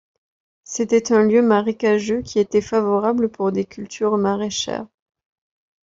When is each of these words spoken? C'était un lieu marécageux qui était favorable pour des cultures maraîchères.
C'était 0.63 1.13
un 1.13 1.21
lieu 1.21 1.43
marécageux 1.43 2.23
qui 2.23 2.39
était 2.39 2.59
favorable 2.61 3.29
pour 3.29 3.51
des 3.51 3.65
cultures 3.65 4.17
maraîchères. 4.17 4.87